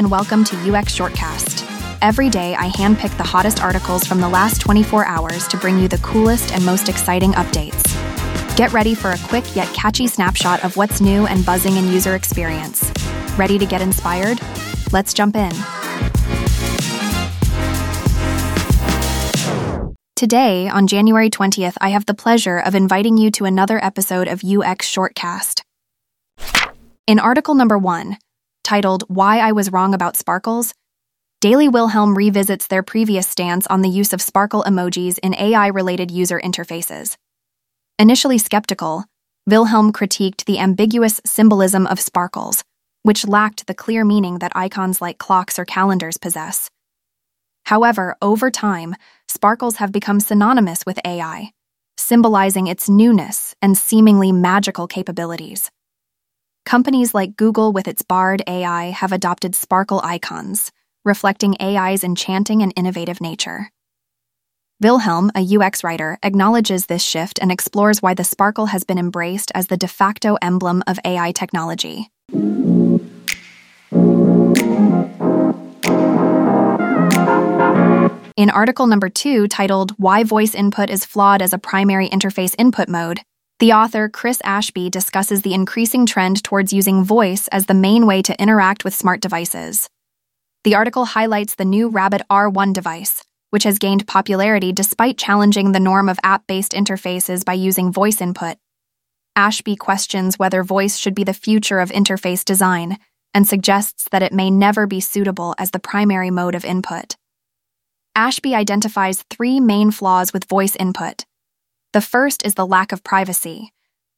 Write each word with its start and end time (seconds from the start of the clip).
and 0.00 0.10
welcome 0.10 0.42
to 0.42 0.56
UX 0.56 0.98
Shortcast. 0.98 1.62
Every 2.00 2.30
day, 2.30 2.54
I 2.54 2.70
handpick 2.70 3.14
the 3.18 3.22
hottest 3.22 3.62
articles 3.62 4.06
from 4.06 4.18
the 4.18 4.30
last 4.30 4.58
24 4.62 5.04
hours 5.04 5.46
to 5.48 5.58
bring 5.58 5.78
you 5.78 5.88
the 5.88 5.98
coolest 5.98 6.54
and 6.54 6.64
most 6.64 6.88
exciting 6.88 7.32
updates. 7.32 7.84
Get 8.56 8.72
ready 8.72 8.94
for 8.94 9.10
a 9.10 9.18
quick 9.18 9.44
yet 9.54 9.68
catchy 9.74 10.06
snapshot 10.06 10.64
of 10.64 10.78
what's 10.78 11.02
new 11.02 11.26
and 11.26 11.44
buzzing 11.44 11.76
in 11.76 11.86
user 11.88 12.14
experience. 12.14 12.90
Ready 13.36 13.58
to 13.58 13.66
get 13.66 13.82
inspired? 13.82 14.40
Let's 14.90 15.12
jump 15.12 15.36
in. 15.36 15.52
Today, 20.16 20.66
on 20.66 20.86
January 20.86 21.28
20th, 21.28 21.76
I 21.78 21.90
have 21.90 22.06
the 22.06 22.14
pleasure 22.14 22.56
of 22.56 22.74
inviting 22.74 23.18
you 23.18 23.30
to 23.32 23.44
another 23.44 23.84
episode 23.84 24.28
of 24.28 24.42
UX 24.42 24.90
Shortcast. 24.90 25.60
In 27.06 27.18
article 27.18 27.54
number 27.54 27.76
one, 27.76 28.16
titled 28.62 29.04
Why 29.08 29.38
I 29.38 29.52
Was 29.52 29.72
Wrong 29.72 29.94
About 29.94 30.16
Sparkles, 30.16 30.74
Daley 31.40 31.68
Wilhelm 31.68 32.16
revisits 32.16 32.66
their 32.66 32.82
previous 32.82 33.26
stance 33.26 33.66
on 33.68 33.80
the 33.80 33.88
use 33.88 34.12
of 34.12 34.20
sparkle 34.20 34.62
emojis 34.64 35.18
in 35.20 35.34
AI 35.34 35.68
related 35.68 36.10
user 36.10 36.38
interfaces. 36.38 37.16
Initially 37.98 38.36
skeptical, 38.36 39.04
Wilhelm 39.46 39.92
critiqued 39.92 40.44
the 40.44 40.58
ambiguous 40.58 41.20
symbolism 41.24 41.86
of 41.86 41.98
sparkles, 41.98 42.62
which 43.02 43.26
lacked 43.26 43.66
the 43.66 43.74
clear 43.74 44.04
meaning 44.04 44.38
that 44.40 44.52
icons 44.54 45.00
like 45.00 45.16
clocks 45.16 45.58
or 45.58 45.64
calendars 45.64 46.18
possess. 46.18 46.70
However, 47.64 48.16
over 48.20 48.50
time, 48.50 48.94
sparkles 49.28 49.76
have 49.76 49.92
become 49.92 50.20
synonymous 50.20 50.84
with 50.84 50.98
AI, 51.06 51.52
symbolizing 51.96 52.66
its 52.66 52.88
newness 52.88 53.54
and 53.62 53.78
seemingly 53.78 54.32
magical 54.32 54.86
capabilities. 54.86 55.70
Companies 56.64 57.14
like 57.14 57.36
Google 57.36 57.72
with 57.72 57.88
its 57.88 58.02
Bard 58.02 58.42
AI 58.46 58.90
have 58.90 59.12
adopted 59.12 59.54
sparkle 59.54 60.00
icons, 60.04 60.70
reflecting 61.04 61.56
AI's 61.60 62.04
enchanting 62.04 62.62
and 62.62 62.72
innovative 62.76 63.20
nature. 63.20 63.70
Wilhelm, 64.80 65.30
a 65.34 65.56
UX 65.56 65.84
writer, 65.84 66.18
acknowledges 66.22 66.86
this 66.86 67.02
shift 67.02 67.38
and 67.42 67.52
explores 67.52 68.00
why 68.00 68.14
the 68.14 68.24
sparkle 68.24 68.66
has 68.66 68.84
been 68.84 68.98
embraced 68.98 69.52
as 69.54 69.66
the 69.66 69.76
de 69.76 69.88
facto 69.88 70.38
emblem 70.40 70.82
of 70.86 70.98
AI 71.04 71.32
technology. 71.32 72.10
In 78.36 78.48
article 78.48 78.86
number 78.86 79.10
two, 79.10 79.48
titled 79.48 79.90
Why 79.98 80.24
Voice 80.24 80.54
Input 80.54 80.88
is 80.88 81.04
Flawed 81.04 81.42
as 81.42 81.52
a 81.52 81.58
Primary 81.58 82.08
Interface 82.08 82.54
Input 82.58 82.88
Mode, 82.88 83.20
the 83.60 83.74
author, 83.74 84.08
Chris 84.08 84.40
Ashby, 84.42 84.88
discusses 84.88 85.42
the 85.42 85.52
increasing 85.52 86.06
trend 86.06 86.42
towards 86.42 86.72
using 86.72 87.04
voice 87.04 87.46
as 87.48 87.66
the 87.66 87.74
main 87.74 88.06
way 88.06 88.22
to 88.22 88.40
interact 88.40 88.84
with 88.84 88.94
smart 88.94 89.20
devices. 89.20 89.90
The 90.64 90.74
article 90.74 91.04
highlights 91.04 91.56
the 91.56 91.66
new 91.66 91.90
Rabbit 91.90 92.22
R1 92.30 92.72
device, 92.72 93.22
which 93.50 93.64
has 93.64 93.78
gained 93.78 94.06
popularity 94.06 94.72
despite 94.72 95.18
challenging 95.18 95.72
the 95.72 95.80
norm 95.80 96.08
of 96.08 96.18
app 96.22 96.46
based 96.46 96.72
interfaces 96.72 97.44
by 97.44 97.52
using 97.52 97.92
voice 97.92 98.22
input. 98.22 98.56
Ashby 99.36 99.76
questions 99.76 100.38
whether 100.38 100.64
voice 100.64 100.96
should 100.96 101.14
be 101.14 101.24
the 101.24 101.34
future 101.34 101.80
of 101.80 101.90
interface 101.90 102.42
design 102.42 102.96
and 103.34 103.46
suggests 103.46 104.08
that 104.10 104.22
it 104.22 104.32
may 104.32 104.50
never 104.50 104.86
be 104.86 105.00
suitable 105.00 105.54
as 105.58 105.70
the 105.72 105.78
primary 105.78 106.30
mode 106.30 106.54
of 106.54 106.64
input. 106.64 107.14
Ashby 108.14 108.54
identifies 108.54 109.22
three 109.28 109.60
main 109.60 109.90
flaws 109.90 110.32
with 110.32 110.48
voice 110.48 110.76
input 110.76 111.26
the 111.92 112.00
first 112.00 112.44
is 112.44 112.54
the 112.54 112.66
lack 112.66 112.92
of 112.92 113.02
privacy, 113.02 113.72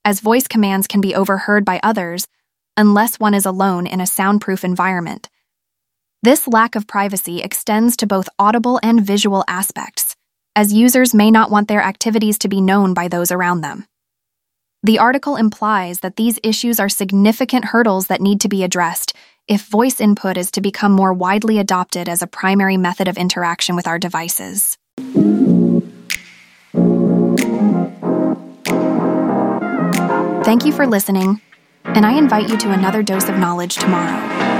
as 0.04 0.20
voice 0.20 0.46
commands 0.46 0.86
can 0.86 1.00
be 1.00 1.14
overheard 1.14 1.64
by 1.64 1.80
others 1.82 2.26
unless 2.76 3.20
one 3.20 3.34
is 3.34 3.46
alone 3.46 3.86
in 3.86 4.00
a 4.00 4.06
soundproof 4.06 4.64
environment. 4.64 5.28
This 6.22 6.46
lack 6.46 6.74
of 6.74 6.86
privacy 6.86 7.40
extends 7.40 7.96
to 7.96 8.06
both 8.06 8.28
audible 8.38 8.78
and 8.82 9.04
visual 9.04 9.44
aspects, 9.48 10.16
as 10.54 10.72
users 10.72 11.14
may 11.14 11.30
not 11.30 11.50
want 11.50 11.68
their 11.68 11.82
activities 11.82 12.38
to 12.38 12.48
be 12.48 12.60
known 12.60 12.94
by 12.94 13.08
those 13.08 13.32
around 13.32 13.60
them. 13.60 13.86
The 14.82 14.98
article 14.98 15.36
implies 15.36 16.00
that 16.00 16.16
these 16.16 16.38
issues 16.42 16.80
are 16.80 16.88
significant 16.88 17.66
hurdles 17.66 18.08
that 18.08 18.20
need 18.20 18.40
to 18.40 18.48
be 18.48 18.64
addressed 18.64 19.14
if 19.48 19.66
voice 19.66 20.00
input 20.00 20.36
is 20.36 20.50
to 20.52 20.60
become 20.60 20.92
more 20.92 21.12
widely 21.12 21.58
adopted 21.58 22.08
as 22.08 22.22
a 22.22 22.26
primary 22.26 22.76
method 22.76 23.08
of 23.08 23.16
interaction 23.16 23.76
with 23.76 23.86
our 23.86 23.98
devices. 23.98 24.78
Thank 30.44 30.64
you 30.64 30.72
for 30.72 30.88
listening, 30.88 31.40
and 31.84 32.04
I 32.04 32.18
invite 32.18 32.48
you 32.48 32.56
to 32.58 32.72
another 32.72 33.02
dose 33.02 33.28
of 33.28 33.38
knowledge 33.38 33.76
tomorrow. 33.76 34.51